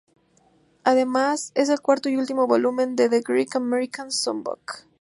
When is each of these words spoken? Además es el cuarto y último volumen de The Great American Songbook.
Además 0.83 1.51
es 1.53 1.69
el 1.69 1.79
cuarto 1.79 2.09
y 2.09 2.17
último 2.17 2.47
volumen 2.47 2.95
de 2.95 3.07
The 3.07 3.21
Great 3.21 3.55
American 3.55 4.09
Songbook. 4.11 4.87